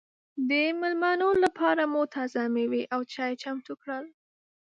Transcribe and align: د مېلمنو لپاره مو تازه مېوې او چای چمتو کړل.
د 0.49 0.51
مېلمنو 0.79 1.29
لپاره 1.43 1.83
مو 1.91 2.01
تازه 2.15 2.41
مېوې 2.53 2.83
او 2.93 3.01
چای 3.13 3.31
چمتو 3.43 3.73
کړل. 3.81 4.05